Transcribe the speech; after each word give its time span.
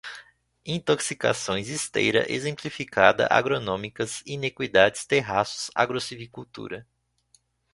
intoxicações, 0.65 1.67
esteira, 1.67 2.25
exemplificada, 2.27 3.27
agronômicas, 3.29 4.23
iniquidades, 4.25 5.05
terraços, 5.05 5.69
agrossilvicultura 5.75 6.87